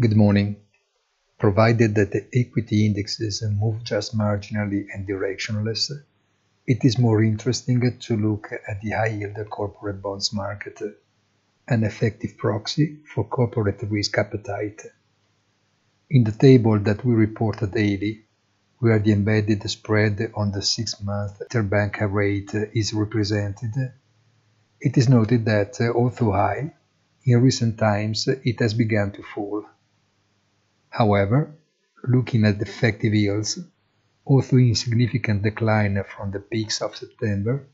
Good 0.00 0.16
morning. 0.16 0.58
Provided 1.40 1.96
that 1.96 2.12
the 2.12 2.24
equity 2.32 2.86
indexes 2.86 3.42
move 3.42 3.82
just 3.82 4.16
marginally 4.16 4.86
and 4.94 5.08
directionless, 5.08 5.90
it 6.68 6.84
is 6.84 7.00
more 7.00 7.20
interesting 7.20 7.98
to 7.98 8.16
look 8.16 8.52
at 8.52 8.80
the 8.80 8.90
high-yield 8.90 9.36
corporate 9.50 10.00
bonds 10.00 10.32
market, 10.32 10.80
an 11.66 11.82
effective 11.82 12.38
proxy 12.38 12.98
for 13.12 13.24
corporate 13.24 13.82
risk 13.90 14.16
appetite. 14.16 14.82
In 16.10 16.22
the 16.22 16.30
table 16.30 16.78
that 16.78 17.04
we 17.04 17.14
report 17.14 17.58
daily, 17.72 18.22
where 18.78 19.00
the 19.00 19.10
embedded 19.10 19.68
spread 19.68 20.30
on 20.36 20.52
the 20.52 20.62
six-month 20.62 21.42
interbank 21.50 21.96
rate 22.12 22.54
is 22.54 22.94
represented, 22.94 23.72
it 24.80 24.96
is 24.96 25.08
noted 25.08 25.44
that, 25.46 25.80
although 25.80 26.30
high, 26.30 26.72
in 27.24 27.42
recent 27.42 27.78
times 27.78 28.28
it 28.28 28.60
has 28.60 28.74
begun 28.74 29.10
to 29.10 29.24
fall. 29.34 29.64
However, 30.90 31.54
looking 32.04 32.44
at 32.44 32.60
effective 32.60 33.14
yields, 33.14 33.58
although 34.26 34.56
in 34.56 34.74
significant 34.74 35.42
decline 35.42 36.02
from 36.04 36.30
the 36.30 36.40
peaks 36.40 36.82
of 36.82 36.96
September, 36.96 37.66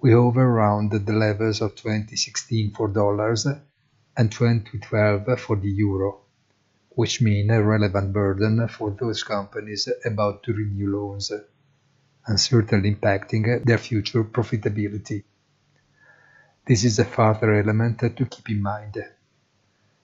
we 0.00 0.12
hover 0.12 0.44
around 0.44 0.90
the 0.90 1.12
levels 1.12 1.60
of 1.60 1.74
2016 1.76 2.72
for 2.72 2.88
dollars 2.88 3.46
and 4.16 4.32
2012 4.32 5.40
for 5.40 5.56
the 5.56 5.70
euro 5.70 6.22
which 6.94 7.22
mean 7.22 7.50
a 7.50 7.62
relevant 7.62 8.12
burden 8.12 8.68
for 8.68 8.90
those 8.90 9.22
companies 9.22 9.88
about 10.04 10.42
to 10.42 10.52
renew 10.52 10.94
loans, 10.94 11.32
and 12.26 12.38
certainly 12.38 12.94
impacting 12.94 13.64
their 13.64 13.78
future 13.78 14.24
profitability. 14.24 15.24
This 16.66 16.84
is 16.84 16.98
a 16.98 17.04
further 17.04 17.54
element 17.54 18.00
to 18.00 18.26
keep 18.26 18.50
in 18.50 18.62
mind. 18.62 18.96